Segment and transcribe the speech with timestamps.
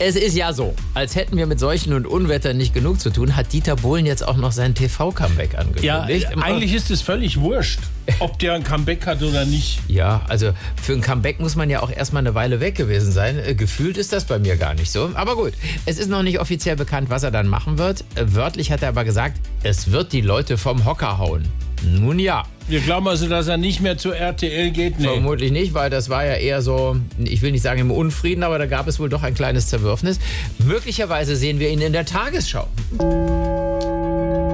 [0.00, 3.36] Es ist ja so, als hätten wir mit Seuchen und Unwettern nicht genug zu tun,
[3.36, 5.84] hat Dieter Bohlen jetzt auch noch sein TV-Comeback angekündigt.
[5.84, 6.02] Ja,
[6.42, 7.78] eigentlich ist es völlig wurscht,
[8.18, 9.78] ob der ein Comeback hat oder nicht.
[9.86, 10.50] Ja, also
[10.82, 13.38] für ein Comeback muss man ja auch erstmal eine Weile weg gewesen sein.
[13.38, 15.12] Äh, gefühlt ist das bei mir gar nicht so.
[15.14, 15.52] Aber gut,
[15.86, 18.00] es ist noch nicht offiziell bekannt, was er dann machen wird.
[18.16, 21.44] Äh, wörtlich hat er aber gesagt, es wird die Leute vom Hocker hauen.
[21.84, 22.44] Nun ja.
[22.66, 24.98] Wir glauben also, dass er nicht mehr zu RTL geht?
[24.98, 25.06] Nee.
[25.06, 28.58] Vermutlich nicht, weil das war ja eher so, ich will nicht sagen im Unfrieden, aber
[28.58, 30.18] da gab es wohl doch ein kleines Zerwürfnis.
[30.64, 32.66] Möglicherweise sehen wir ihn in der Tagesschau.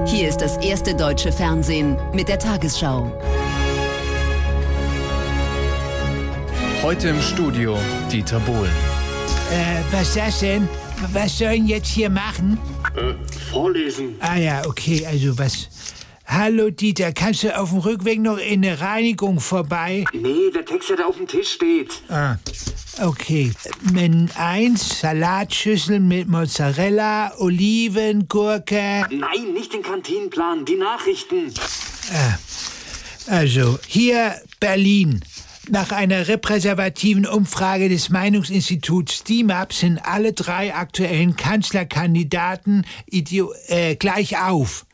[0.07, 3.11] Hier ist das erste deutsche Fernsehen mit der Tagesschau.
[6.83, 7.77] Heute im Studio
[8.11, 8.71] Dieter Bohlen.
[9.51, 10.67] Äh, was ist das denn?
[11.13, 12.57] Was sollen jetzt hier machen?
[12.95, 13.13] Äh,
[13.51, 14.15] vorlesen.
[14.19, 15.69] Ah ja, okay, also was
[16.33, 20.05] Hallo Dieter, kannst du auf dem Rückweg noch in eine Reinigung vorbei?
[20.13, 21.91] Nee, der Text, der da auf dem Tisch steht.
[22.07, 22.37] Ah,
[23.01, 23.51] okay.
[23.91, 29.05] Menü 1, Salatschüssel mit Mozzarella, Oliven, Gurke.
[29.09, 31.53] Nein, nicht den Kantinenplan, die Nachrichten.
[32.13, 32.37] Ah,
[33.27, 35.19] also, hier Berlin.
[35.69, 42.85] Nach einer repräsentativen Umfrage des Meinungsinstituts DIMAP sind alle drei aktuellen Kanzlerkandidaten
[43.67, 44.87] äh, gleich auf.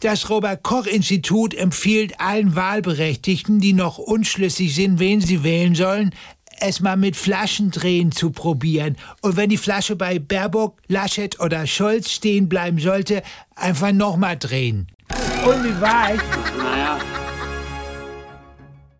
[0.00, 6.14] Das Robert Koch Institut empfiehlt allen Wahlberechtigten, die noch unschlüssig sind, wen sie wählen sollen,
[6.58, 8.96] es mal mit Flaschendrehen zu probieren.
[9.20, 13.22] Und wenn die Flasche bei Baerbock, Laschet oder Scholz stehen bleiben sollte,
[13.54, 14.88] einfach nochmal drehen.
[15.44, 16.20] Und wie war ich?
[16.56, 16.98] Naja,